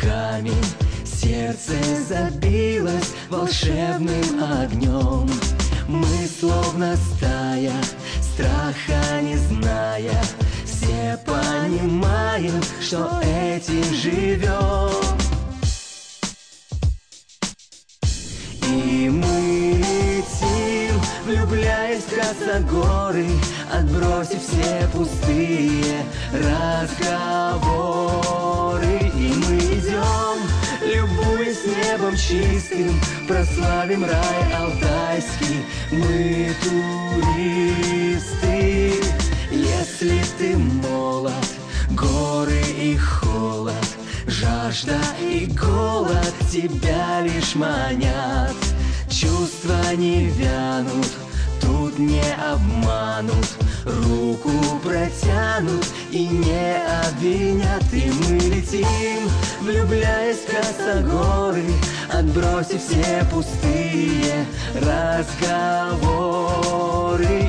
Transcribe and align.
камень. 0.00 0.64
Сердце 1.04 1.74
забилось 2.08 3.14
волшебным 3.28 4.42
огнем. 4.42 5.28
Мы 5.88 6.28
словно 6.40 6.96
стая, 6.96 7.72
страха 8.20 9.20
не 9.22 9.36
зная. 9.36 10.22
Все 10.64 11.18
понимаем, 11.24 12.60
что 12.80 13.20
этим 13.22 13.84
живем. 13.94 14.90
И 18.62 19.08
мы 19.10 19.78
летим, 19.78 21.00
влюбляясь 21.24 22.02
в 22.02 22.14
косогоры 22.14 23.26
Отбросив 23.72 24.40
все 24.42 24.88
пустые 24.92 26.04
разговоры 26.32 27.25
небом 32.06 32.16
чистым 32.16 33.00
Прославим 33.26 34.04
рай 34.04 34.52
алтайский, 34.54 35.64
мы 35.90 36.54
туристы 37.24 38.24
Если 39.50 40.22
ты 40.38 40.56
молод, 40.56 41.32
горы 41.90 42.62
и 42.78 42.96
холод 42.96 43.74
Жажда 44.26 45.00
и 45.20 45.46
голод 45.46 46.34
тебя 46.50 47.20
лишь 47.22 47.54
манят 47.54 48.56
Чувства 49.08 49.94
не 49.94 50.26
вянут, 50.28 51.12
не 51.98 52.22
обманут 52.52 53.56
Руку 53.84 54.50
протянут 54.82 55.86
и 56.10 56.26
не 56.26 56.76
обвинят. 57.06 57.84
И 57.92 58.10
мы 58.10 58.38
летим, 58.38 59.28
влюбляясь 59.60 60.38
в 60.38 60.46
косогоры 60.46 61.62
Отбросив 62.12 62.82
все 62.82 63.24
пустые 63.30 64.46
разговоры. 64.74 65.52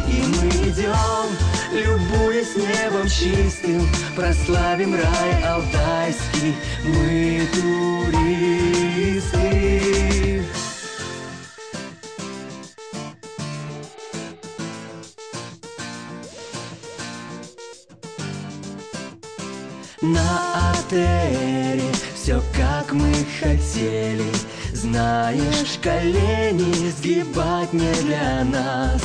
И 0.07 0.23
мы 0.27 0.47
идем, 0.69 1.27
любуясь 1.71 2.55
небом 2.55 3.07
чистым 3.09 3.87
Прославим 4.15 4.93
рай 4.93 5.43
алтайский, 5.43 6.55
мы 6.83 7.47
туристы 7.51 7.96
На 20.01 20.73
Атере 20.73 21.81
все 22.13 22.39
как 22.55 22.93
мы 22.93 23.11
хотели. 23.39 24.31
Знаешь, 24.71 25.79
колени 25.81 26.91
сгибать 26.91 27.73
не 27.73 27.91
для 28.03 28.43
нас. 28.43 29.01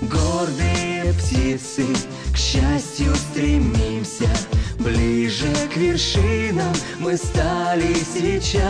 Гордые 0.00 1.12
птицы 1.14 1.86
к 2.32 2.36
счастью 2.36 3.16
стремимся. 3.16 4.28
Ближе 4.78 5.52
к 5.74 5.76
вершинам 5.76 6.72
мы 7.00 7.16
стали 7.16 7.94
сейчас. 7.94 8.62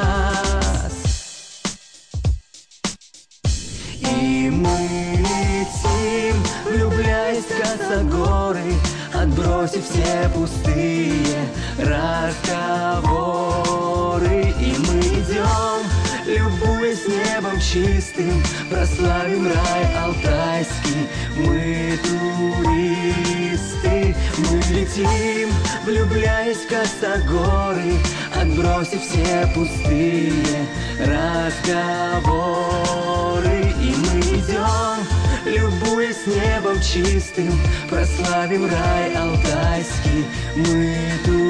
И 3.93 4.49
мы 4.49 5.19
летим, 5.19 6.43
влюбляясь 6.65 7.45
в 7.45 7.61
косогоры 7.61 8.73
Отбросив 9.21 9.85
все 9.85 10.31
пустые 10.33 11.13
разговоры 11.77 12.37
И 14.61 14.77
мы 14.79 15.01
идем, 15.01 15.83
любуясь 16.25 17.05
небом 17.09 17.59
чистым 17.61 18.41
Прославим 18.71 19.49
рай 19.49 19.85
алтайский, 20.05 21.09
мы 21.37 21.99
туристы 22.05 23.97
Мы 24.39 24.57
летим, 24.73 25.51
влюбляясь 25.85 26.59
в 26.59 26.69
косогоры 26.69 27.95
Отбросив 28.41 29.03
все 29.03 29.51
пустые 29.53 30.33
разговоры 31.01 32.58
чистым 36.93 37.53
Прославим 37.89 38.65
рай 38.67 39.15
алтайский, 39.15 40.25
мы 40.57 40.97
туристы 41.25 41.48